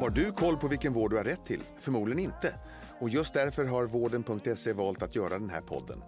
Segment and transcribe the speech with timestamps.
[0.00, 1.62] Har du koll på vilken vård du har rätt till?
[1.78, 2.54] Förmodligen inte.
[3.00, 6.02] Och just därför har vården.se valt att göra den här podden.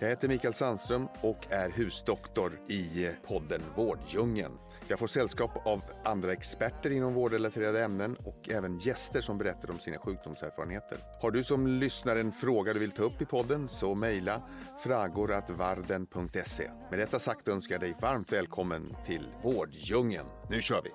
[0.00, 4.52] Jag heter Mikael Sandström och är husdoktor i eh, podden Vårddjungeln.
[4.88, 9.78] Jag får sällskap av andra experter inom vårdrelaterade ämnen och även gäster som berättar om
[9.78, 10.98] sina sjukdomserfarenheter.
[11.22, 14.42] Har du som lyssnare en fråga du vill ta upp i podden så mejla
[14.84, 16.70] fragoratvarden.se.
[16.90, 20.26] Med detta sagt önskar jag dig varmt välkommen till Vårddjungeln.
[20.50, 20.90] Nu kör vi!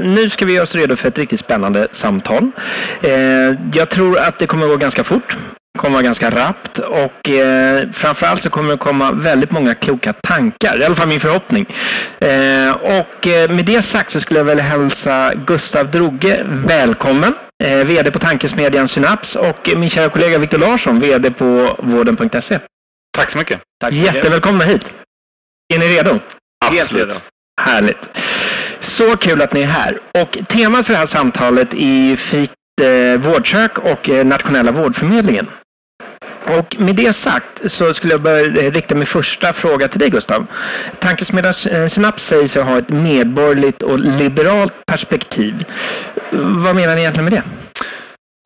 [0.00, 2.50] Nu ska vi göra oss redo för ett riktigt spännande samtal.
[3.02, 3.12] Eh,
[3.74, 5.36] jag tror att det kommer att gå ganska fort.
[5.78, 10.80] Kommer vara ganska rappt och eh, framförallt så kommer det komma väldigt många kloka tankar.
[10.80, 11.66] I alla fall min förhoppning.
[12.18, 17.34] Eh, och eh, med det sagt så skulle jag vilja hälsa Gustav Droge välkommen.
[17.64, 22.58] Eh, VD på tankesmedjan Synaps och min kära kollega Viktor Larsson, VD på vården.se.
[23.16, 23.60] Tack så mycket.
[23.80, 24.92] Tack Jättevälkomna hit.
[25.74, 26.18] Är ni redo?
[26.70, 27.14] Helt redo.
[27.60, 28.08] Härligt.
[28.80, 29.98] Så kul att ni är här.
[30.20, 32.50] Och temat för det här samtalet är fritt
[32.82, 35.46] eh, vårdsök och eh, nationella vårdförmedlingen.
[36.44, 40.46] Och med det sagt så skulle jag börja rikta min första fråga till dig Gustav.
[40.98, 45.64] Tankesmedjan eh, Synapse säger sig ha ett medborgerligt och liberalt perspektiv.
[46.32, 47.42] Vad menar ni egentligen med det?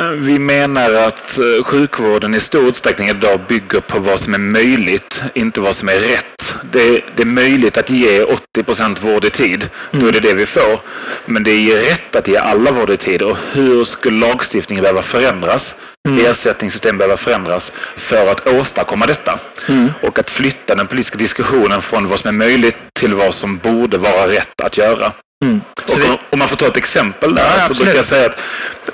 [0.03, 4.39] Eh, vi menar att eh, sjukvården i stor utsträckning idag bygger på vad som är
[4.39, 6.57] möjligt, inte vad som är rätt.
[6.73, 10.35] Det, det är möjligt att ge 80 procent vård i tid, då är det det
[10.35, 10.81] vi får.
[11.27, 13.23] Men det är rätt att ge alla vård i tid.
[13.23, 15.77] Och hur skulle lagstiftningen behöva förändras?
[16.09, 16.31] Mm.
[16.31, 19.39] Ersättningssystem behöva förändras för att åstadkomma detta.
[19.69, 19.91] Mm.
[20.03, 23.99] Och att flytta den politiska diskussionen från vad som är möjligt till vad som borde
[23.99, 25.13] vara rätt att göra.
[25.45, 25.61] Mm.
[25.89, 28.39] Och om man får ta ett exempel där ja, så brukar jag säga att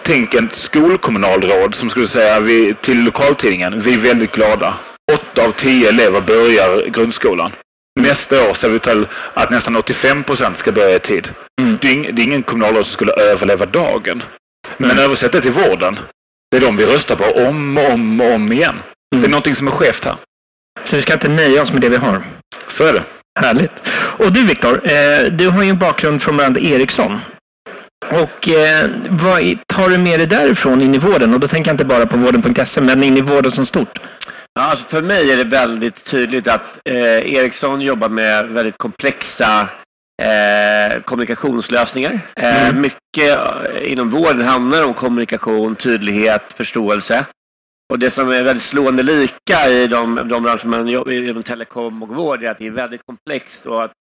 [0.03, 4.75] tänk en skolkommunalråd som skulle säga vi, till lokaltidningen, vi är väldigt glada.
[5.13, 7.53] Åtta av tio elever börjar grundskolan.
[7.99, 8.09] Mm.
[8.09, 11.29] Nästa år ser vi till att nästan 85 procent ska börja i tid.
[11.61, 11.79] Mm.
[11.81, 14.23] Det, är ing, det, är ingen kommunalråd som skulle överleva dagen.
[14.77, 15.05] Men mm.
[15.05, 15.99] översätt det till vården.
[16.55, 18.75] Det är de vi röstar på om och om och om igen.
[19.11, 19.31] Det är mm.
[19.31, 20.17] någonting som är skevt här.
[20.85, 22.25] Så vi ska inte nöja oss med det vi har?
[22.67, 23.05] Så är det.
[23.41, 23.73] Härligt.
[23.93, 27.21] Och du Viktor, eh, du har ju en bakgrund från Brand Ericsson.
[28.11, 31.35] Och eh, vad tar du med dig därifrån in i vården?
[31.35, 34.01] Och då tänker jag inte bara på vården.se, men in i vården som stort.
[34.55, 39.69] Ja, alltså för mig är det väldigt tydligt att eh, Ericsson jobbar med väldigt komplexa
[40.23, 42.21] eh, kommunikationslösningar.
[42.37, 42.81] Eh, mm.
[42.81, 47.27] Mycket eh, inom vården handlar om kommunikation, tydlighet, förståelse.
[47.93, 52.03] Och det som är väldigt slående lika i de, de branscher man jobbar inom telekom
[52.03, 53.93] och vård är att det är väldigt komplext och att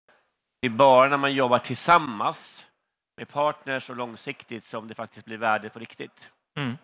[0.61, 2.67] det är bara när man jobbar tillsammans
[3.17, 6.31] med partners och långsiktigt som det faktiskt blir värde på riktigt.
[6.57, 6.77] Mm.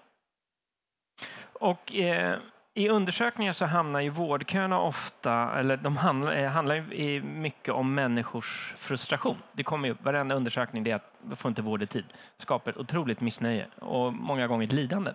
[1.53, 2.39] Och eh,
[2.79, 6.81] i undersökningar så hamnar ju vårdköerna ofta, eller de handlar, eh, handlar
[7.21, 9.37] mycket om människors frustration.
[9.51, 12.05] Det kommer ju upp, varenda undersökning det är att man får inte vård i tid.
[12.37, 15.11] skapar ett otroligt missnöje och många gånger ett lidande.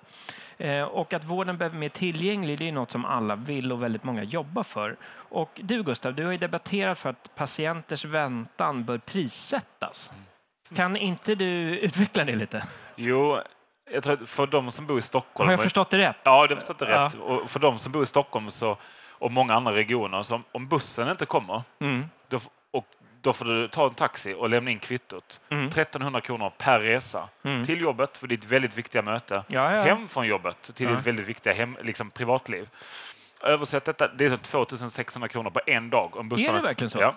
[0.59, 4.05] Eh, och att vården behöver mer tillgänglig, det är något som alla vill och väldigt
[4.05, 4.97] många jobbar för.
[5.15, 10.13] Och du Gustav, du har ju debatterat för att patienters väntan bör prissättas.
[10.75, 12.67] Kan inte du utveckla det lite?
[12.97, 13.39] Jo,
[13.91, 15.47] jag tror för de som bor i Stockholm...
[15.47, 16.17] Har jag förstått det rätt?
[16.23, 17.05] Ja, du har förstått det ja.
[17.05, 17.15] rätt.
[17.15, 18.77] Och för de som bor i Stockholm så,
[19.09, 22.05] och många andra regioner, så om bussen inte kommer, mm.
[22.29, 22.41] då,
[22.71, 22.87] och
[23.21, 25.41] då får du ta en taxi och lämna in kvittot.
[25.49, 25.67] Mm.
[25.67, 27.29] 1300 kronor per resa.
[27.43, 27.65] Mm.
[27.65, 29.43] Till jobbet, för ditt väldigt viktiga möte.
[29.49, 29.83] Ja, ja.
[29.83, 32.69] Hem från jobbet, till ditt väldigt viktiga hem, liksom, privatliv.
[33.43, 36.17] Översätt detta, det är 2600 kronor på en dag.
[36.17, 37.01] Om bussen är det verkligen så?
[37.01, 37.15] Ja.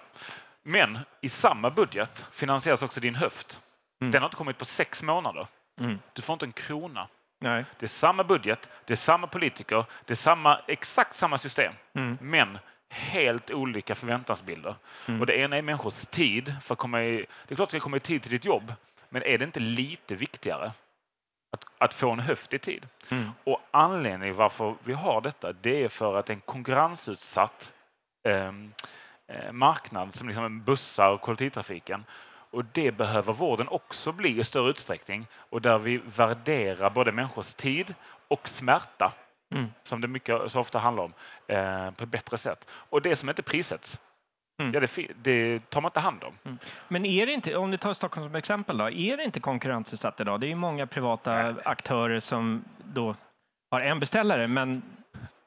[0.64, 3.60] Men i samma budget finansieras också din höft.
[4.02, 4.12] Mm.
[4.12, 5.48] Den har inte kommit på sex månader.
[5.80, 6.00] Mm.
[6.14, 7.08] Du får inte en krona.
[7.40, 7.66] Nej.
[7.80, 11.74] Det är samma budget, det är samma politiker, det är samma, exakt samma system.
[11.94, 12.18] Mm.
[12.22, 12.58] Men
[12.90, 14.76] helt olika förväntansbilder.
[15.08, 15.22] Mm.
[15.22, 16.56] Och det ena är människors tid.
[16.62, 18.46] För att komma i, det är klart att du ska komma i tid till ditt
[18.46, 18.74] jobb,
[19.10, 20.72] men är det inte lite viktigare
[21.52, 22.88] att, att få en höft i tid?
[23.12, 23.32] Mm.
[23.44, 27.74] Och anledningen varför vi har detta, det är för att en konkurrensutsatt
[28.24, 28.74] ehm,
[29.28, 32.06] eh, marknad som liksom bussar och kollektivtrafiken
[32.52, 37.54] och det behöver vården också bli i större utsträckning och där vi värderar både människors
[37.54, 37.96] tid
[38.28, 39.14] och smärta,
[39.56, 39.68] mm.
[39.84, 41.14] som det mycket så ofta handlar om,
[41.48, 42.68] eh, på ett bättre sätt.
[42.90, 44.00] Och det som inte prissätts,
[44.62, 44.74] Mm.
[44.74, 46.34] Ja, det, det, tar man inte hand om.
[46.44, 46.58] Mm.
[46.88, 50.20] Men är det inte, om vi tar Stockholm som exempel, då, är det inte konkurrensutsatt
[50.20, 50.40] idag?
[50.40, 53.16] Det är ju många privata aktörer som då
[53.72, 54.82] har en beställare, men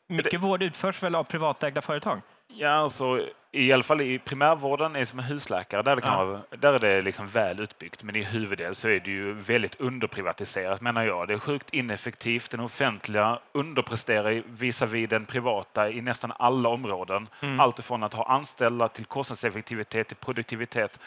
[0.07, 2.21] mycket det, vård utförs väl av privatägda företag?
[2.47, 6.25] Ja, alltså i alla fall i primärvården är som husläkare, där, det kan Ja.
[6.25, 8.03] vara, där är det liksom väl utbyggt.
[8.03, 11.29] Men i huvuddel så är det ju väldigt underprivatiserat menar jag.
[11.29, 12.51] Det är sjukt ineffektivt.
[12.51, 17.29] Den offentliga underpresterar visavi den privata i nästan alla områden.
[17.59, 21.01] Allt ifrån att ha anställda till kostnadseffektivitet till produktivitet.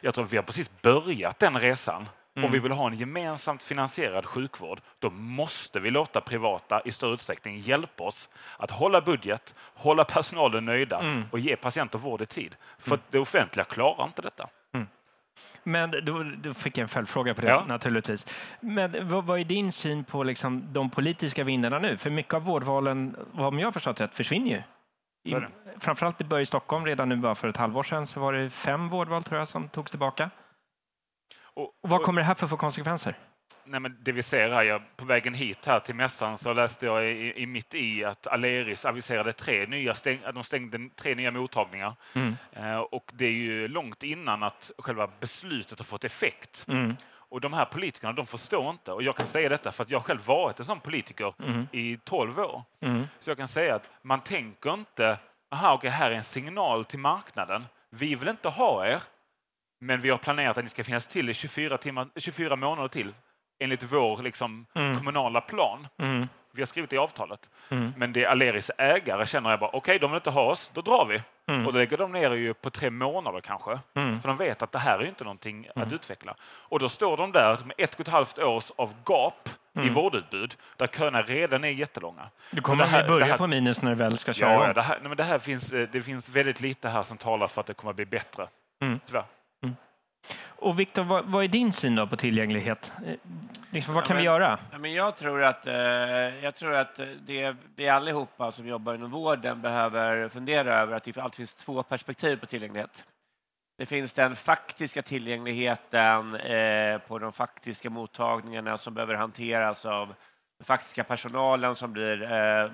[0.00, 2.06] Jag tror vi har precis börjat den resan.
[2.44, 7.14] Om vi vill ha en gemensamt finansierad sjukvård, då måste vi låta privata i större
[7.14, 12.56] utsträckning hjälpa oss att hålla budget, hålla personalen nöjda och ge patienter vård i tid.
[12.78, 14.48] För att det offentliga klarar inte detta.
[15.62, 17.64] Men då, då fick jag en följdfråga på det Ja.
[17.68, 18.26] naturligtvis.
[18.60, 21.96] Men vad, vad är din syn på liksom, de politiska vinnarna nu?
[21.96, 24.62] För mycket av vårdvalen, om jag har förstått rätt, försvinner ju.
[25.24, 25.48] I, det.
[25.80, 28.50] framförallt i början i Stockholm, redan nu bara för ett halvår sedan så var det
[28.50, 30.30] fem vårdval tror jag som togs tillbaka.
[31.58, 33.14] Och, vad kommer det här för få konsekvenser?
[33.64, 36.86] Nej, men det vi ser här, jag, på vägen hit här till mässan så läste
[36.86, 41.14] jag i, i mitt i att Aleris aviserade tre nya stäng, att de stängde tre
[41.14, 41.94] nya mottagningar.
[42.14, 42.36] Mm.
[42.52, 46.64] Eh, och det är ju långt innan att själva beslutet har fått effekt.
[46.68, 46.96] Mm.
[47.10, 48.92] Och de här politikerna, de förstår inte.
[48.92, 51.34] Och jag kan säga detta för att jag själv varit en sån politiker
[51.72, 52.62] i 12 år.
[52.80, 53.04] Mm.
[53.20, 55.18] Så jag kan säga att man tänker inte,
[55.50, 57.64] aha, okej, här är en signal till marknaden.
[57.90, 59.02] Vi vill inte ha er,
[59.80, 63.14] men vi har planerat att ni ska finnas till i 24, timmar, 24 månader till
[63.60, 65.88] enligt vår liksom, kommunala plan.
[65.98, 66.28] Mm.
[66.52, 67.50] Vi har skrivit i avtalet.
[67.96, 71.06] Men det Aleris ägare känner jag bara, okej, de vill inte ha oss, då drar
[71.06, 71.22] vi.
[71.66, 73.78] Och då lägger de ner ju på tre månader kanske.
[73.94, 74.20] Mm.
[74.20, 76.34] För de vet att det här är inte någonting att utveckla.
[76.42, 79.48] Och då står de där med ett och ett halvt års av gap
[79.82, 82.30] i vårdutbud, där köerna redan är jättelånga.
[82.50, 84.82] Du kommer här- vi börja här- på minus när du väl ska köra Ja, det,
[84.82, 87.60] här, nej, men det, här finns, eh, det finns väldigt lite här som talar för
[87.60, 88.46] att det kommer att bli bättre.
[88.82, 89.00] Mm.
[89.06, 89.24] Tyvärr.
[90.56, 92.92] Och Viktor, vad, vad är din syn då på tillgänglighet?
[93.06, 93.14] Eh,
[93.70, 94.58] Liksom, vad Ja, kan vi men- göra?
[94.72, 95.74] Ja, men jag tror att, eh,
[96.44, 101.18] jag tror att det vi allihopa som jobbar inom vården behöver fundera över att det
[101.18, 103.04] alltid finns två perspektiv på tillgänglighet.
[103.78, 110.06] Det finns den faktiska tillgängligheten eh, på de faktiska mottagningarna som behöver hanteras av
[110.58, 112.28] den faktiska personalen som blir, eh,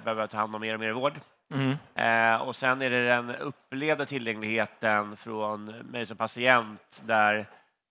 [0.05, 1.13] behöver ta hand om mer och mer vård.
[1.55, 1.77] Mm.
[1.95, 7.47] Eh, och sen är det den upplevda tillgängligheten från mig som patient där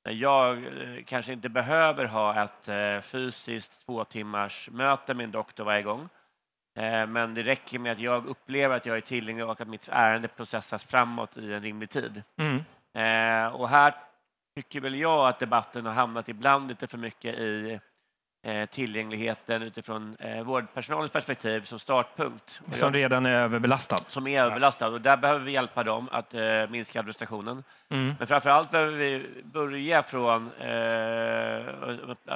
[0.09, 5.63] jag eh, kanske inte behöver ha ett eh, fysiskt två timmars möte med en doktor
[5.63, 6.09] varje gång.
[6.77, 9.89] Eh, men det räcker med att jag upplever att jag är tillgänglig och att mitt
[9.91, 12.23] ärende processas framåt i en rimlig tid.
[12.37, 12.63] Mm.
[13.53, 13.95] Och här
[14.55, 17.79] tycker väl jag att debatten har hamnat ibland lite för mycket i
[18.69, 22.61] tillgängligheten utifrån eh, vårdpersonalens perspektiv som startpunkt.
[22.71, 23.97] Som redan är överbelastad.
[24.07, 24.87] som är överbelastad.
[24.87, 27.63] Och där behöver vi hjälpa dem att eh, minska administrationen.
[27.89, 28.15] Mm.
[28.19, 31.65] Men framför allt behöver vi börja från eh,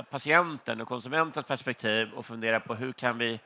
[0.10, 3.40] patienten och konsumentens perspektiv och fundera på hur kan vi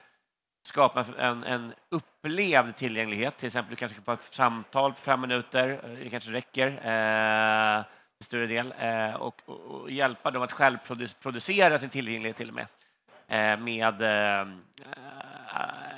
[0.64, 3.38] skapa en, en upplevd tillgänglighet.
[3.38, 6.68] Till exempel du kanske kan få ett samtal på fem minuter, eh, det kanske räcker
[6.68, 7.84] eh,
[8.24, 12.50] större del, eh, och, och, och hjälpa dem att själv produ- producera sin tillgänglighet till
[12.50, 12.68] och med.
[13.28, 14.48] Eh, med, eh,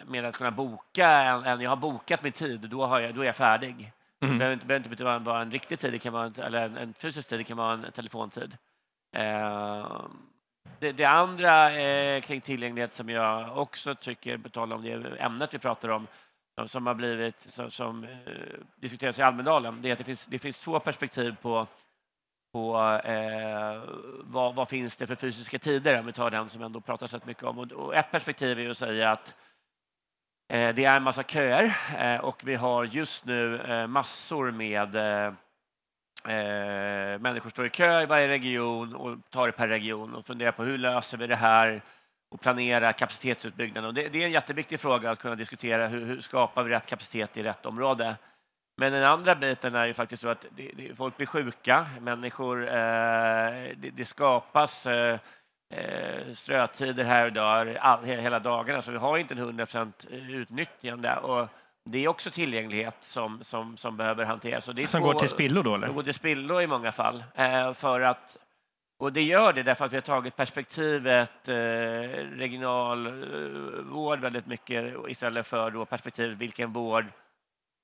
[0.05, 3.21] med att kunna boka, en, en, jag har bokat min tid, då, har jag, då
[3.21, 3.93] är jag färdig.
[4.19, 6.93] Det behöver inte, behöver inte vara en, riktig tid, det kan vara en, eller en,
[6.93, 8.57] fysisk tid, det kan vara en telefontid.
[10.79, 11.71] Det, det andra
[12.21, 16.07] kring tillgänglighet som jag också tycker, på tal om det ämnet vi pratar om,
[16.65, 18.07] som, har blivit, som, som
[18.75, 21.67] diskuteras i Almedalen, det är att det finns, det finns två perspektiv på,
[22.53, 23.81] på eh,
[24.23, 27.25] vad, vad finns det för fysiska tider, om vi tar den som ändå pratas rätt
[27.25, 27.59] mycket om.
[27.59, 29.35] Och, och ett perspektiv är ju att säga att
[30.49, 34.95] eh, det är en massa köer eh, och vi har just nu eh, massor med
[34.95, 35.33] eh,
[36.27, 40.51] Eh, människor står i kö i varje region och tar det per region och funderar
[40.51, 41.81] på hur löser vi det här
[42.29, 43.87] och planera kapacitetsutbyggnaden.
[43.87, 46.85] Och det, det är en jätteviktig fråga att kunna diskutera hur, hur skapar vi rätt
[46.85, 48.15] kapacitet i rätt område.
[48.77, 52.67] Men den andra biten är ju faktiskt så att det, det, folk blir sjuka, människor,
[52.67, 52.71] eh,
[53.75, 55.19] det, det skapas eh,
[55.73, 59.65] eh, strötider här och där all, hela dagarna, så vi har inte en 100
[60.11, 61.15] utnyttjande.
[61.15, 61.47] Och
[61.85, 64.67] det är också tillgänglighet som, som, som behöver hanteras.
[64.67, 65.87] Och det är Som två- går till spillo då, eller?
[65.87, 67.23] det går till spillo i många fall.
[67.35, 68.37] Eh, för att,
[68.99, 71.53] och det gör det därför att vi har tagit perspektivet eh,
[72.37, 73.11] regional eh,
[73.83, 77.05] vård väldigt mycket istället för då perspektivet vilken vård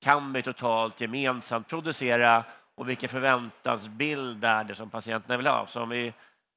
[0.00, 5.66] kan vi totalt gemensamt producera och vilken förväntansbild är det som patienterna vill ha.
[5.66, 6.12] Så om vi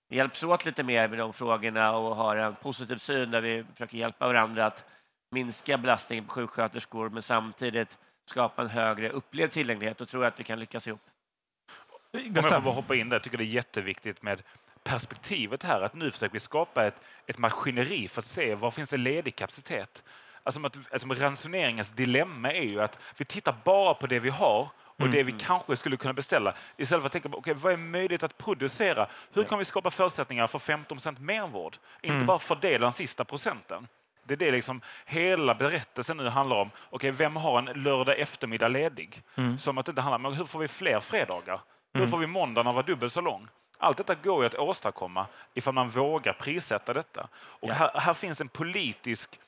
[0.09, 3.97] hjälps åt lite mer med de frågorna och har en positiv syn där vi försöker
[3.97, 4.85] hjälpa varandra att
[5.31, 10.39] minska belastningen på sjuksköterskor men samtidigt skapa en högre upplevd tillgänglighet, då tror jag att
[10.39, 11.01] vi kan lyckas ihop.
[12.13, 14.41] Om jag får bara hoppa in där, jag tycker det är jätteviktigt med
[14.83, 18.89] perspektivet här, att nu försöker vi skapa ett, ett maskineri för att se var finns
[18.89, 20.03] det ledig kapacitet.
[20.43, 24.69] Alltså, att, alltså ransoneringens dilemma är ju att vi tittar bara på det vi har
[24.99, 27.77] och det vi kanske skulle kunna beställa istället för att tänka på okay, vad är
[27.77, 29.07] möjligt att producera?
[29.33, 31.77] Hur kan vi skapa förutsättningar för 15 mer vård?
[32.01, 33.87] Inte bara fördela den sista procenten.
[34.23, 36.69] Det är det liksom hela berättelsen nu handlar om.
[36.89, 39.21] Okay, vem har en lördag eftermiddag ledig?
[39.59, 41.61] Som att det inte handlar om hur får vi fler fredagar?
[41.93, 43.47] Hur får vi måndagen vara dubbelt så lång?
[43.77, 47.27] Allt detta går ju att åstadkomma ifall man vågar prissätta detta.
[47.35, 49.39] Och här, här finns en politisk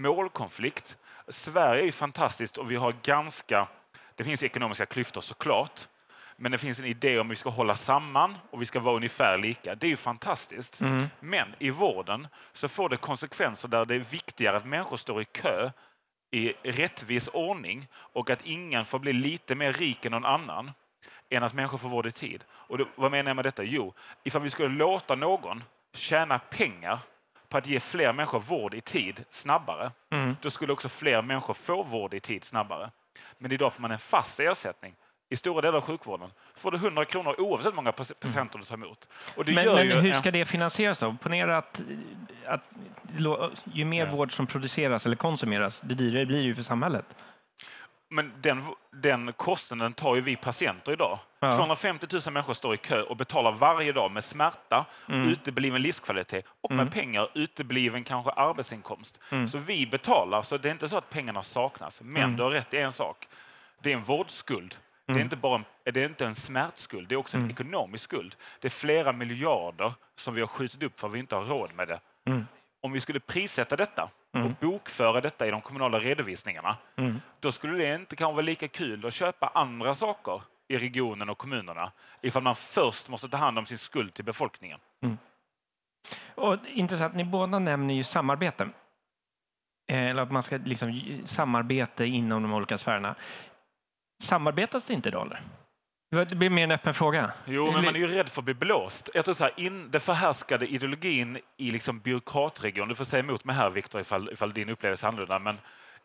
[0.00, 0.96] målkonflikt.
[1.28, 3.68] Sverige är fantastiskt och vi har ganska...
[4.14, 5.88] Det finns ekonomiska klyftor såklart.
[6.36, 8.96] Men det finns en idé om att vi ska hålla samman och vi ska vara
[8.96, 9.74] ungefär lika.
[9.74, 10.80] Det är ju fantastiskt.
[11.20, 15.24] Men i vården så får det konsekvenser där det är viktigare att människor står i
[15.24, 15.70] kö
[16.30, 20.72] i rättvis ordning och att ingen får bli lite mer rik än någon annan
[21.30, 22.44] än att människor får vård i tid.
[22.50, 23.62] Och då, vad menar jag med detta?
[23.62, 25.64] Jo, ifall vi skulle låta någon
[25.94, 26.98] tjäna pengar
[27.48, 29.90] på att ge fler människor vård i tid snabbare,
[30.40, 32.90] då skulle också fler människor få vård i tid snabbare.
[33.38, 34.94] Men idag får man en fast ersättning.
[35.30, 38.74] I stora delar av sjukvården får du 100 kronor oavsett hur många patienter du tar
[38.74, 39.08] emot.
[39.36, 41.16] Men, men ju, hur ska det finansieras då?
[41.22, 41.82] Ponera att,
[42.46, 42.60] att
[43.72, 44.12] ju mer Ja.
[44.12, 47.04] vård som produceras eller konsumeras, det dyrare blir det ju för samhället.
[48.10, 51.18] Men den, den kostnaden tar ju vi patienter idag.
[51.40, 51.52] Ja.
[51.52, 55.28] 250 000 människor står i kö och betalar varje dag med smärta, Mm.
[55.28, 59.20] utebliven livskvalitet och med pengar utebliven kanske arbetsinkomst.
[59.30, 59.48] Mm.
[59.48, 62.00] Så vi betalar, så det är inte så att pengarna saknas.
[62.04, 62.36] Men Mm.
[62.36, 63.28] du har rätt i en sak.
[63.82, 64.74] Det är en vårdskuld.
[65.06, 67.50] Det är inte bara en, det är inte en smärtskuld, det är också en Mm.
[67.54, 68.36] ekonomisk skuld.
[68.60, 71.70] Det är flera miljarder som vi har skjutit upp för att vi inte har råd
[71.74, 72.00] med det.
[72.80, 72.90] Mm.
[72.90, 77.20] Om vi skulle prissätta detta och bokföra detta i de kommunala redovisningarna, Mm.
[77.40, 81.38] då skulle det inte kanske vara lika kul att köpa andra saker i regionen och
[81.38, 81.92] kommunerna
[82.22, 84.80] ifall man först måste ta hand om sin skuld till befolkningen.
[86.34, 88.68] Och intressant, ni båda nämner ju samarbete.
[89.90, 93.14] Eh, Eller att man ska liksom samarbete inom de olika sfärerna.
[94.22, 95.42] Samarbetas det inte då eller?
[96.10, 97.30] Det blir mer en öppen fråga.
[97.44, 99.10] Jo, men man är ju rädd för att bli blåst.
[99.14, 103.44] Jag tror så här, in, det förhärskade ideologin i liksom byråkratregionen, du får säga emot
[103.44, 105.58] mig här Viktor ifall, ifall din upplevelse är annorlunda, men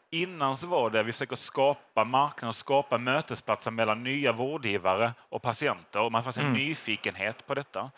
[0.10, 5.42] innan så var det vi försöker skapa marknader och skapa mötesplatser mellan nya vårdgivare och
[5.42, 7.92] patienter och man fanns en nyfikenhet på detta.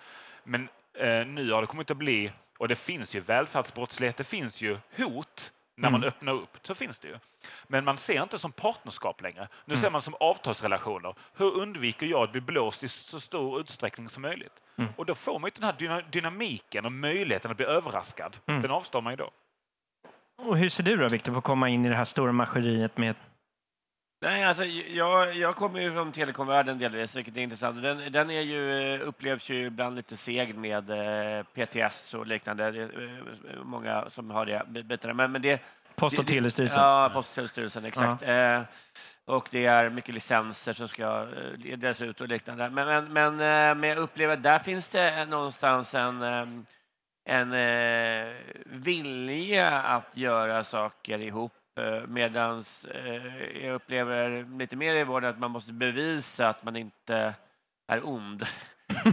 [0.44, 4.62] Men eh, nu har det kommit att bli, och det finns ju välfärdsbrottslighet, det finns
[4.62, 7.16] ju hot när man öppnar upp, så finns det ju.
[7.68, 9.48] Men man ser inte som partnerskap längre.
[9.66, 11.16] Nu ser man som avtalsrelationer.
[11.36, 14.62] Hur undviker jag att bli blåst i så stor utsträckning som möjligt?
[14.98, 18.38] Och då får man ju den här dyna- dynamiken och möjligheten att bli överraskad.
[18.46, 19.30] Den avstår man ju då.
[20.38, 22.98] Och hur ser du då Viktor, på att komma in i det här stora maskineriet
[22.98, 23.16] med
[24.26, 27.82] Nej, alltså, jag, jag kommer ju från telekomvärlden delvis, vilket är intressant.
[27.82, 32.72] Den, den är ju, eh, upplevs ju ibland lite seg med eh, PTS och liknande.
[32.72, 33.20] Det är
[33.54, 35.14] eh, många som har det bättre.
[35.14, 35.62] Men, men det,
[35.96, 36.82] Post och telestyrelsen?
[36.82, 38.24] Ja, Post och telestyrelsen, exakt.
[38.24, 38.62] Eh,
[39.26, 41.28] och det är mycket licenser som ska
[41.64, 42.70] eh, delas ut och liknande.
[42.70, 43.36] Men, men, men,
[43.80, 46.22] men jag upplever att där finns det någonstans en,
[47.26, 48.34] en eh,
[48.66, 51.54] vilja att göra saker ihop
[52.08, 52.64] Medan
[53.62, 57.34] jag upplever lite mer i vården att man måste bevisa att man inte
[57.88, 58.46] är ond.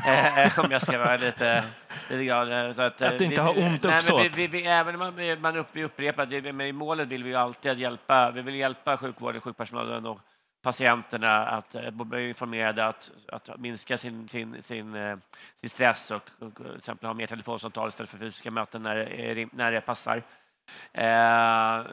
[0.07, 1.65] Eh, Om jag ska vara lite,
[2.11, 2.77] lite glad.
[2.77, 4.37] Så att, eh, Att inte vi- vi- ont nej, uppsåt.
[4.37, 8.31] Vi, vi, även man, man upp, vi upprepar att i målet vill vi alltid hjälpa,
[8.31, 10.21] vi vill hjälpa sjukvården, sjukpersonalen och
[10.63, 15.17] patienterna att eh, bli informerade, att, att minska sin, sin, sin, eh,
[15.61, 19.73] sin stress och, och till exempel ha mer telefonsamtal istället för fysiska möten när när
[19.73, 20.23] det passar.
[20.93, 21.85] Eh,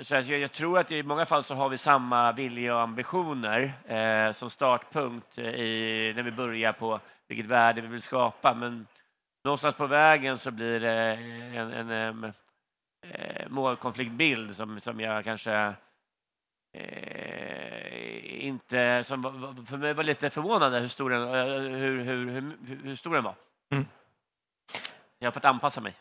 [0.00, 3.72] så jag, jag tror att i många fall så har vi samma vilja och ambitioner
[3.86, 8.54] eh, som startpunkt eh, i, när vi börjar på vilket värde vi vill skapa.
[8.54, 8.86] Men
[9.44, 12.24] någonstans på vägen så blir det en, en, en
[13.06, 15.74] eh, målkonfliktbild som, som jag kanske
[16.76, 19.04] eh, inte...
[19.04, 19.22] Som
[19.68, 23.24] för mig var lite förvånande hur stor den, eh, hur, hur, hur, hur stor den
[23.24, 23.34] var.
[23.72, 23.86] Mm.
[25.22, 25.94] Jag har fått anpassa mig.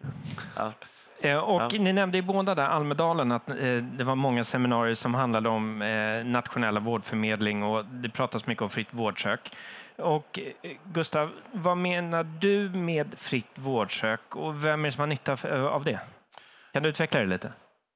[0.55, 0.73] Ja.
[1.21, 1.79] Eh, Och Ja.
[1.79, 5.81] ni nämnde i båda där Almedalen att eh, det var många seminarier som handlade om
[5.81, 9.51] eh, nationella vårdförmedling och det pratas mycket om fritt vårdsök.
[9.97, 15.07] Och eh, Gustav, vad menar du med fritt vårdsök och vem är det som har
[15.07, 15.37] nytta
[15.69, 15.99] av det?
[16.73, 17.51] Kan du utveckla det lite?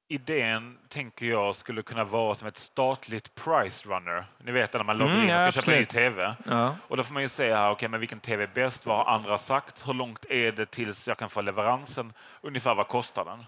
[0.08, 4.26] Idén tänker jag skulle kunna vara som ett statligt price runner.
[4.38, 5.88] Ni vet när man loggar Mm, in och ja, ska köpa ny absolut.
[6.14, 6.34] tv.
[6.48, 6.76] Ja.
[6.88, 8.86] Och då får man ju se här, okay, men vilken tv är bäst?
[8.86, 9.88] Vad har andra sagt?
[9.88, 12.12] Hur långt är det tills jag kan få leveransen?
[12.40, 13.44] Ungefär vad kostar den?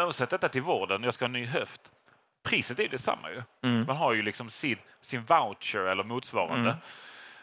[0.00, 1.02] Översätt detta till vården.
[1.02, 1.80] Jag ska ha en ny höft.
[2.42, 3.42] Priset är ju detsamma ju.
[3.70, 3.86] Mm.
[3.86, 6.70] Man har ju liksom sin, sin voucher eller motsvarande.
[6.70, 6.76] Mm.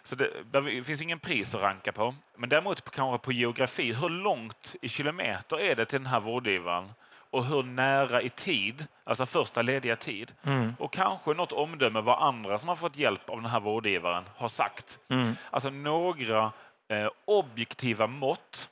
[0.03, 2.15] Så det, det finns ingen pris att ranka på.
[2.37, 3.93] Men däremot kanske på geografi.
[3.93, 6.91] Hur långt i kilometer är det till den här vårdgivaren?
[7.29, 10.73] Och hur nära i tid, alltså första lediga tid, Mm.
[10.79, 14.47] och kanske något omdöme vad andra som har fått hjälp av den här vårdgivaren har
[14.49, 14.99] sagt.
[15.09, 15.35] Mm.
[15.49, 16.51] Alltså några
[16.89, 18.69] eh, objektiva mått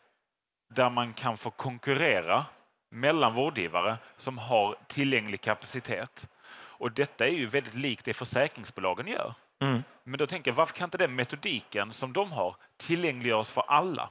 [0.75, 2.45] där man kan få konkurrera
[2.91, 6.29] mellan vårdgivare som har tillgänglig kapacitet.
[6.77, 9.33] Och detta är ju väldigt likt det försäkringsbolagen gör.
[9.61, 9.83] Mm.
[10.03, 14.09] Men då tänker jag, varför kan inte den metodiken som de har tillgängliggöras för alla?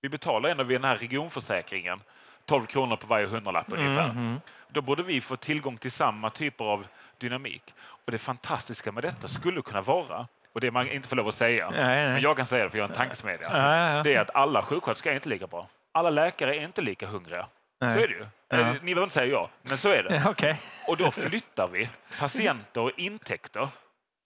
[0.00, 2.00] Vi betalar ändå vid den här regionförsäkringen
[2.46, 4.08] 12 kronor på varje hundralapp ungefär.
[4.10, 4.40] Mm.
[4.68, 6.86] Då borde vi få tillgång till samma typer av
[7.18, 7.62] dynamik.
[7.80, 11.34] Och det fantastiska med detta skulle kunna vara, och det man inte får lov att
[11.34, 12.08] säga, Nej, nej.
[12.12, 14.02] men jag kan säga det för jag är en tankesmedja, Ja, ja, ja.
[14.02, 15.66] det är att alla sjuksköterskor är inte lika bra.
[15.92, 17.46] Alla läkare är inte lika hungriga.
[17.80, 17.92] Nej.
[17.92, 18.26] Så är det ju.
[18.48, 18.56] Ja.
[18.58, 20.14] Eh, Ni behöver inte säga ja, men så är det.
[20.24, 20.56] Ja, Okej.
[20.88, 23.68] Och då flyttar vi patienter och intäkter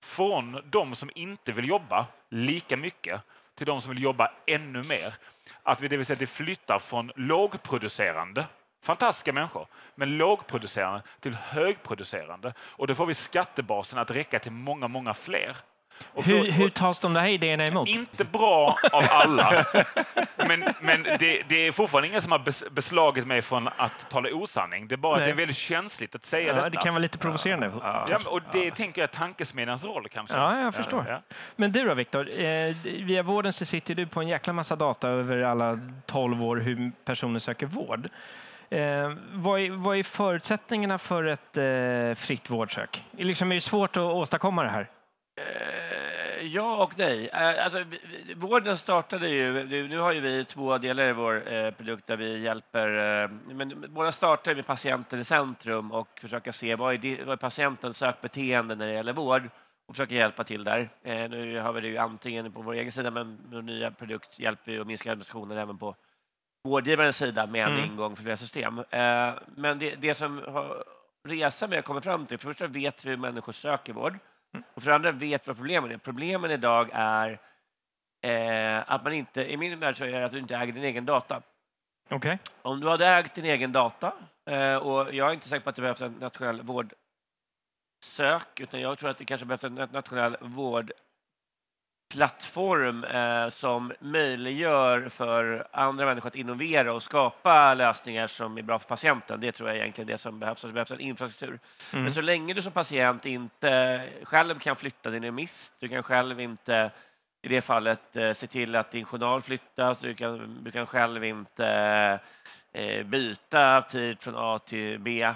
[0.05, 3.21] från de som inte vill jobba lika mycket
[3.57, 5.15] till de som vill jobba ännu mer.
[5.63, 8.47] Att vi, det vill säga, det flyttar från lågproducerande,
[8.83, 12.53] fantastiska människor, men lågproducerande till högproducerande.
[12.61, 15.57] Och då får vi skattebasen att räcka till många, många fler.
[16.15, 17.89] Hur, hur tas de där idéerna emot?
[17.89, 19.65] inte bra av alla.
[20.49, 24.29] Men, men det, det är fortfarande ingen som har bes, beslagit mig från att tala
[24.33, 24.89] osanning.
[24.89, 25.27] Det är bara att Nej.
[25.27, 26.69] det är väldigt känsligt att säga Ja, detta.
[26.71, 27.71] det kan vara lite provocerande.
[27.83, 30.37] Ja, men- och det tänker jag är tankesmedjans roll kanske.
[30.39, 31.05] Ja, jag förstår.
[31.09, 31.23] Ja.
[31.57, 32.29] Men du då, Viktor?
[32.41, 36.57] Eh, via vården så sitter du på en jäkla massa data över alla 12 år
[36.57, 38.09] hur personer söker vård.
[38.71, 43.05] Eh, vad, är, vad är förutsättningarna för ett eh, fritt vårdsök?
[43.19, 44.89] Liksom, är det svårt att åstadkomma det här?
[46.53, 47.29] Ja och nej.
[47.33, 47.85] Eh, Alltså,
[48.37, 49.65] vården startade ju...
[49.89, 52.89] nu- har ju vi två delar i vår eh, produkt där vi hjälper...
[53.25, 57.33] Eh, men båda startar med patienten i centrum och försöka se vad är, di- vad
[57.33, 59.43] är patientens sökbeteende när det gäller vård
[59.89, 60.89] och försöka hjälpa till där.
[61.29, 64.73] Nu har vi det ju antingen på vår egen sida, men vår nya produkt hjälper
[64.73, 65.95] ju att minska administrationen även på
[66.65, 67.85] vårdgivarens sida med en Mm.
[67.85, 68.83] ingång för flera system.
[69.57, 70.41] Men det, det som
[71.29, 74.19] resan vi har kommit fram till, för det första vet vi hur människor söker vård.
[74.75, 75.97] Och för andra vet vad problemen är.
[75.97, 77.41] Problemen idag är
[78.23, 80.85] eh, att man inte, i min värld så är det att du inte äger din
[80.85, 81.43] egen data.
[82.11, 82.39] Okej.
[82.63, 84.13] Om du hade ägt din egen data,
[84.51, 88.99] eh, och jag är inte säker på att det behövs en nationell vårdsök, utan jag
[88.99, 90.37] tror att det kanske behövs en nationell
[92.15, 98.79] vårdplattform eh, som möjliggör för andra människor att innovera och skapa lösningar som är bra
[98.79, 99.41] för patienten.
[99.41, 100.63] Det tror jag är egentligen det som behövs.
[100.63, 101.59] Det behövs en infrastruktur.
[101.93, 102.05] Mm.
[102.05, 106.41] Men så länge du som patient inte själv kan flytta din remiss, du kan själv
[106.41, 106.91] inte
[107.43, 111.25] i det fallet eh, se till att din journal flyttas, du kan, du kan själv
[111.25, 112.21] inte
[113.05, 115.23] byta tid från A till B.
[115.23, 115.35] Eh,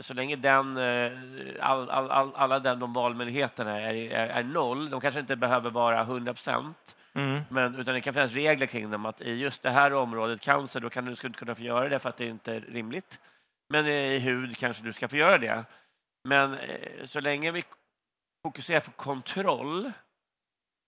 [0.00, 1.12] så länge den, eh,
[1.60, 5.70] all, all, all, alla den, de valmöjligheterna är, är, är noll, de kanske inte behöver
[5.70, 7.40] vara 100 procent, Mm.
[7.48, 10.80] men, utan det kan finnas regler kring dem att i just det här området cancer,
[10.80, 12.60] då kan du, ska du inte kunna få göra det för att det inte är
[12.60, 13.20] rimligt.
[13.72, 15.64] Men i hud kanske du ska få göra det.
[16.28, 17.64] Men eh, så länge vi
[18.46, 19.92] fokuserar på kontroll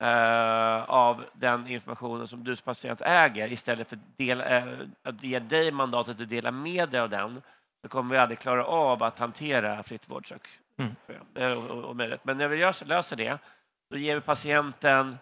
[0.02, 5.38] eh, av den informationen som du som patient äger istället för dela, eh, att ge
[5.38, 7.42] dig mandatet att dela med dig av den
[7.82, 10.48] så kommer vi aldrig klara av att hantera fritt vårdsök.
[10.76, 10.94] Mm.
[11.34, 12.24] Eh, och, och, och möjlighet.
[12.24, 13.38] Men när vi löser, löser det,
[13.90, 15.18] då ger vi patienten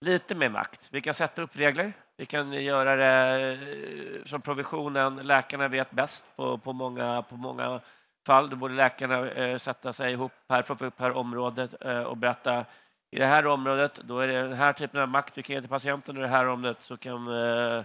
[0.00, 0.88] lite mer makt.
[0.90, 1.92] Vi kan sätta upp regler.
[2.16, 5.16] Vi kan göra det eh, som provisionen.
[5.16, 7.80] Läkarna vet bäst på, på, många, på många
[8.26, 8.50] fall.
[8.50, 12.64] Då borde läkarna eh, sätta sig ihop per, per område eh, och berätta
[13.10, 15.60] i det här området, då är det den här typen av makt vi kan ge
[15.60, 17.84] till patienten och i det här området så kan, eh,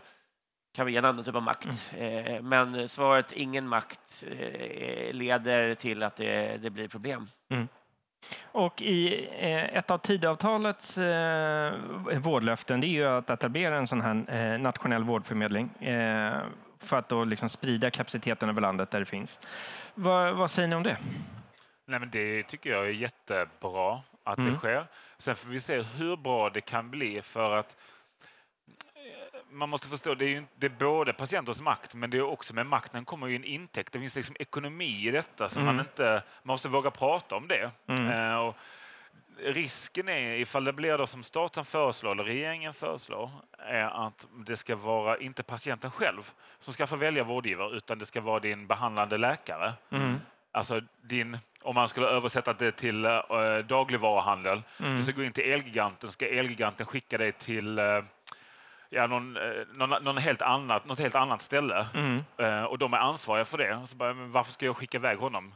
[0.75, 1.91] kan vi ge en annan typ av makt.
[1.97, 7.27] Eh, men svaret ingen makt eh, leder till att det, det blir problem.
[8.51, 9.27] Och i
[9.73, 10.97] ett av Tidöavtalets
[12.21, 15.69] vårdlöften det är ju att etablera en sån här nationell vårdförmedling
[16.79, 19.39] för att då liksom sprida kapaciteten över landet där det finns.
[19.95, 20.97] Vad, vad säger ni om det?
[21.87, 24.53] Nej, men det tycker jag är jättebra att Mm.
[24.53, 24.87] det sker.
[25.17, 27.77] Sen får vi se hur bra det kan bli för att
[28.95, 32.21] eh, man måste förstå, det är, ju, det är både patientens makt men det är
[32.21, 33.93] också med makten kommer ju en intäkt.
[33.93, 35.75] Det finns liksom ekonomi i detta så Mm.
[35.75, 37.71] man inte man måste våga prata om det.
[37.87, 38.09] Mm.
[38.09, 38.55] Eh, och
[39.39, 44.57] risken är, ifall det blir då som staten föreslår eller regeringen föreslår, är att det
[44.57, 48.67] ska vara inte patienten själv som ska få välja vårdgivare utan det ska vara din
[48.67, 49.73] behandlande läkare.
[49.89, 50.19] Mm.
[50.55, 53.21] Alltså din, om man skulle översätta det till äh,
[53.67, 54.61] dagligvaruhandel.
[54.79, 54.97] Mm.
[54.97, 57.85] Du ska gå in till Elgiganten, ska Elgiganten skicka dig till äh,
[58.93, 62.23] ja, någon, eh, någon, någon helt annat, något helt annat ställe Mm.
[62.37, 63.87] eh, och de är ansvariga för det.
[63.87, 65.55] Så bara, men varför ska jag skicka iväg honom?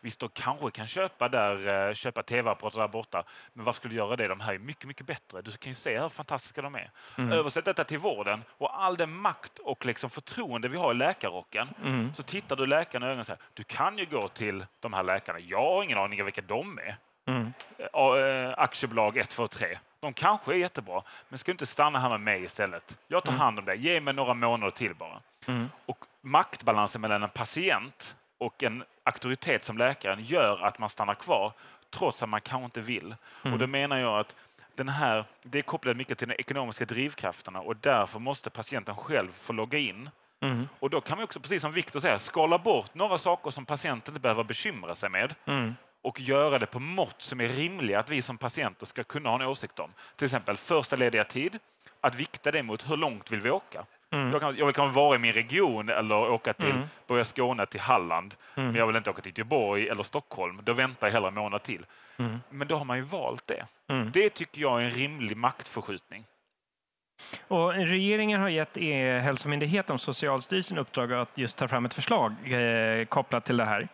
[0.00, 3.98] Visst, de kanske kan köpa, där, eh, köpa tv-apparater där borta, men varför skulle du
[3.98, 4.28] göra det?
[4.28, 5.42] De här är mycket, mycket bättre.
[5.42, 6.90] Du kan ju se hur fantastiska de är.
[7.18, 7.32] Mm.
[7.32, 11.68] Översätt detta till vården och all den makt och liksom förtroende vi har i läkarrocken.
[11.84, 12.14] Mm.
[12.14, 15.02] Så tittar du läkaren i ögonen och säger, du kan ju gå till de här
[15.02, 15.38] läkarna.
[15.38, 16.96] Jag har ingen aning om vilka de är.
[17.26, 17.52] Mm.
[17.92, 19.78] Ja, eh, aktiebolag 1, 2, 3.
[20.00, 22.98] De kanske är jättebra, men ska du inte stanna här med mig istället?
[23.08, 23.74] Jag tar hand om det.
[23.74, 25.20] Ge mig några månader till bara.
[25.46, 25.68] Mm.
[25.86, 31.52] Och maktbalansen mellan en patient och en auktoritet som läkaren gör att man stannar kvar
[31.90, 33.14] trots att man kanske inte vill.
[33.42, 34.36] Och då menar jag att
[34.74, 39.32] den här, det är kopplat mycket till de ekonomiska drivkrafterna och därför måste patienten själv
[39.32, 40.10] få logga in.
[40.40, 40.68] Mm.
[40.78, 44.12] Och då kan man också, precis som Viktor säger, skala bort några saker som patienten
[44.12, 45.74] inte behöver bekymra sig med Mm.
[46.02, 49.36] Och göra det på mått som är rimliga att vi som patienter ska kunna ha
[49.42, 49.90] en åsikt om.
[50.16, 51.58] Till exempel första lediga tid,
[52.00, 53.84] att vikta det mot hur långt vill vi åka?
[54.12, 54.32] Mm.
[54.32, 56.82] Jag, kan, jag vill kanske vara i min region eller åka till Mm.
[57.06, 58.66] börja Skåne till Halland, Mm.
[58.68, 60.60] men jag vill inte åka till Göteborg eller Stockholm.
[60.62, 61.86] Då väntar jag hellre en månad till.
[62.16, 62.38] Mm.
[62.50, 63.66] Men då har man ju valt det.
[63.88, 64.10] Mm.
[64.12, 66.24] Det tycker jag är en rimlig maktförskjutning.
[67.48, 73.04] Och regeringen har gett E-hälsomyndigheten och Socialstyrelsen uppdrag att just ta fram ett förslag eh,
[73.04, 73.88] kopplat till det här.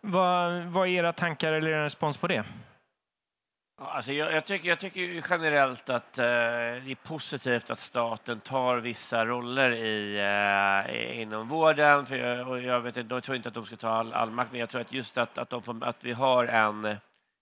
[0.00, 2.44] Vad, vad är era tankar eller er respons på det?
[3.82, 8.76] Alltså jag, jag, tycker, jag tycker generellt att eh, det är positivt att staten tar
[8.76, 12.06] vissa roller i, eh, inom vården.
[12.06, 14.30] För jag, och jag, vet, inte- jag tror inte att de ska ta all, all
[14.30, 16.96] makt, men jag tror att just att, att, de får, att vi har en...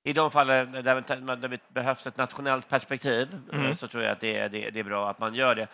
[0.05, 3.75] I de fall där, vi- där det behövs ett nationellt perspektiv eh, Mm.
[3.75, 5.67] så tror jag att det, det, det är bra att man gör det.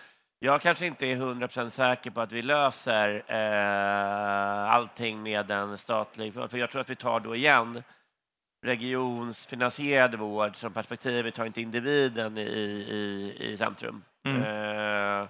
[0.45, 6.35] Jag kanske inte är 100% säker på att vi löser eh, allting med en statlig...
[6.35, 7.83] För jag tror att vi tar då igen
[8.67, 11.25] regionsfinansierad vård som perspektiv.
[11.25, 14.03] Vi tar inte individen i, i, i centrum.
[14.27, 14.43] Mm.
[14.43, 15.29] Eh,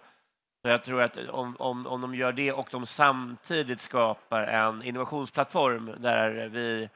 [0.63, 4.83] så jag tror att om, om, om de gör det och de samtidigt skapar en
[4.83, 6.89] innovationsplattform där vi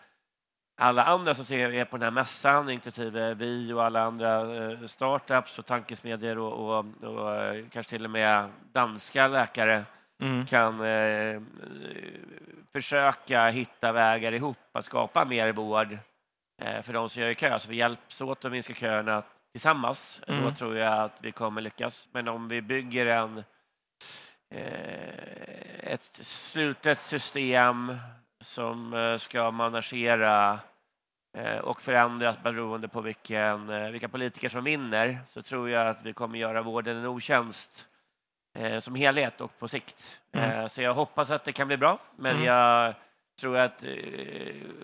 [0.78, 4.86] alla andra som ser är på den här mässan, inklusive vi och alla andra eh,
[4.86, 9.84] startups och tankesmedjor och, och, och eh, kanske till och med danska läkare
[10.22, 10.46] Mm.
[10.46, 11.40] kan eh,
[12.72, 15.98] försöka hitta vägar ihop att skapa mer vård
[16.62, 17.58] eh, för de som gör i kö.
[17.58, 20.20] Så vi hjälps åt att minska köerna tillsammans.
[20.26, 20.54] Då Mm.
[20.54, 22.08] tror jag att vi kommer lyckas.
[22.12, 23.44] Men om vi bygger en,
[24.54, 27.96] eh, ett slutet system
[28.40, 30.58] som eh, ska managera
[31.62, 36.12] och förändras beroende på vilken, eh, vilka politiker som vinner så tror jag att vi
[36.12, 37.88] kommer göra vården en otjänst
[38.58, 40.20] eh, som helhet och på sikt.
[40.32, 40.50] Mm.
[40.50, 42.44] Eh, så jag hoppas att det kan bli bra, men Mm.
[42.46, 42.94] jag
[43.40, 43.90] tror att eh,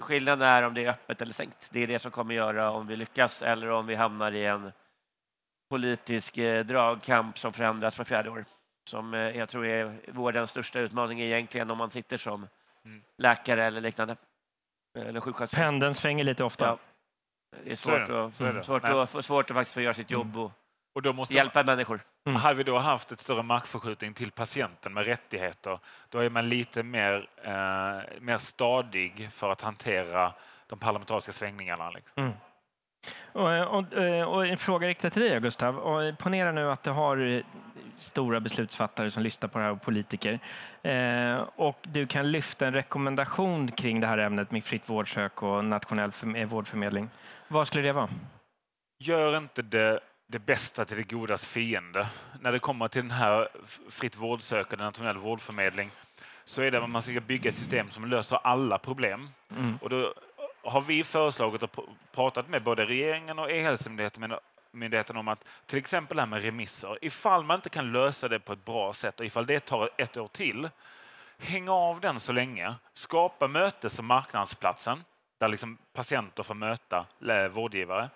[0.01, 1.69] skillnaden är om det är öppet eller stängt.
[1.73, 4.73] Det är det som kommer göra om vi lyckas eller om vi hamnar i en
[5.71, 8.45] politisk eh, dragkamp som förändras för fjärde år.
[8.91, 12.49] Som eh, jag tror är vårdens största utmaning egentligen om man sitter som
[12.87, 13.03] Mm.
[13.19, 14.17] läkare eller liknande.
[14.95, 15.57] Eller sjuksköterska.
[15.57, 16.67] Pendeln svänger lite ofta.
[16.67, 16.79] Ja.
[17.65, 18.25] Det är Så är svårt, det.
[18.25, 18.63] att, Så är det.
[18.63, 18.93] svårt, Nej.
[18.93, 20.53] att, svårt att faktiskt få göra sitt jobb och
[20.95, 22.01] Och då måste hjälpa människor.
[22.27, 22.37] Mm.
[22.41, 25.79] Hade vi då haft ett större maktförskjutning till patienten med rättigheter,
[26.09, 30.33] då är man lite mer, eh, mer stadig för att hantera
[30.67, 31.91] de parlamentariska svängningarna.
[31.91, 32.23] Liksom.
[32.23, 32.35] Mm.
[33.33, 33.85] Och, och,
[34.35, 35.79] och en fråga riktad till dig, Gustav.
[35.79, 37.43] Och ponera nu att du har eh,
[37.97, 40.39] stora beslutsfattare som lyssnar på det här och politiker.
[40.83, 45.65] Eh, och du kan lyfta en rekommendation kring det här ämnet med fritt vårdsök och
[45.65, 47.11] nationell förm- eh, vårdförmedling.
[47.49, 48.09] Vad skulle det vara?
[48.99, 52.07] Gör inte det, det bästa till det godas fiende.
[52.41, 53.49] När det kommer till den här
[53.91, 55.91] fritt vårdsökande nationell vårdförmedling
[56.45, 59.29] så är det att man ska bygga ett system som löser alla problem.
[59.51, 59.79] Mm.
[59.83, 60.15] Och då
[60.65, 66.17] har vi föreslagit och pr- pratat med både regeringen och E-hälsomyndigheten om att till exempel
[66.17, 69.27] det här med remisser, ifall man inte kan lösa det på ett bra sätt och
[69.27, 70.71] ifall det tar ett år till,
[71.39, 72.75] häng av den så länge.
[72.95, 75.05] Skapa mötes och marknadsplatsen
[75.39, 77.07] där liksom patienter får möta
[77.51, 78.11] vårdgivare.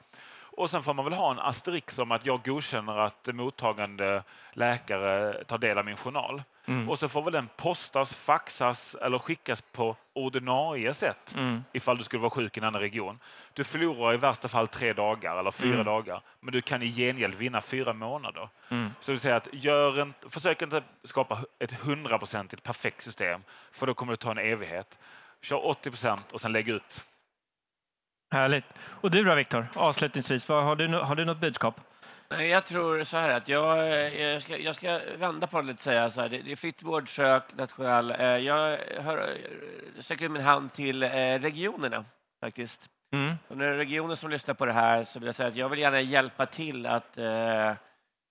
[0.59, 5.45] Och sen får man väl ha en asterix om att jag godkänner att mottagande läkare
[5.45, 6.43] tar del av min journal.
[6.67, 6.89] Mm.
[6.89, 11.65] Och så får väl den postas, faxas eller skickas på ordinarie sätt Mm.
[11.73, 13.19] ifall du skulle vara sjuk i en annan region.
[13.53, 15.87] Du förlorar i värsta fall tre dagar eller fyra Mm.
[15.87, 18.49] dagar, men du kan i gengäld vinna fyra månader.
[18.69, 18.91] Mm.
[19.01, 23.95] Så vill säga att gör en, försök inte skapa ett hundraprocentigt perfekt system, för då
[23.95, 24.99] kommer det ta en evighet.
[25.43, 27.05] Kör 80 procent och sen lägg ut.
[28.31, 28.65] Härligt.
[29.01, 29.67] Och du då, Viktor?
[29.75, 31.81] Avslutningsvis, har, du, har du något budskap?
[32.31, 35.75] Jag tror så här att jag, eh, jag, ska, jag ska vända på det lite
[35.77, 36.29] och säga så här.
[36.29, 38.11] Det, det är fritt vårdsök, nationell.
[38.11, 41.03] eh, Jag hör, eh, sträcker ut min hand till
[41.41, 42.05] regionerna
[42.41, 42.87] faktiskt.
[43.13, 43.35] Mm.
[43.49, 45.69] Om det är regioner som lyssnar på det här så vill jag säga att jag
[45.69, 47.73] vill gärna hjälpa till att eh,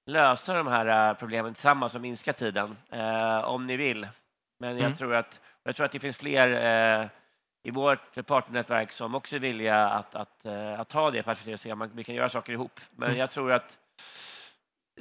[0.06, 4.08] lösa de här problemen tillsammans och minska tiden, eh, om ni vill.
[4.60, 4.94] Men jag, Mm.
[4.94, 6.48] tror att, jag tror att det finns fler
[7.02, 7.08] eh,
[7.64, 11.62] i vårt partnernätverk som också är villiga att, att, eh, att ta det perspektivet och
[11.62, 12.80] se om man- vi kan göra saker ihop.
[12.96, 13.20] Men Mm.
[13.20, 13.78] jag tror att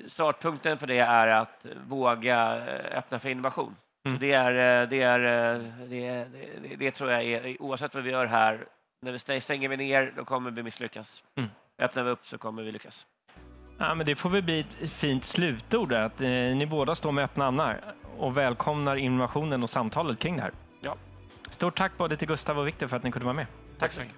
[0.07, 3.77] startpunkten för det är att våga eh, öppna för innovation.
[4.07, 4.17] Mm.
[4.17, 4.53] Så det, är,
[4.87, 5.19] det, är,
[5.89, 6.27] det, är-
[6.63, 8.67] det, det tror jag är, oavsett vad vi gör här,
[9.03, 11.25] när vi stäng- stänger vi ner, då kommer vi misslyckas.
[11.39, 11.51] Mm.
[11.79, 13.07] Öppnar vi upp så kommer vi lyckas.
[13.79, 17.25] Ja, men det får väl bli ett fint slutord, att eh, ni båda står med
[17.25, 20.53] öppna armar och välkomnar innovationen och samtalet kring det här.
[20.81, 20.97] Ja.
[21.51, 23.47] Stort tack både till Gustav och Viktor för att ni kunde vara med.
[23.79, 24.17] Tack så mycket.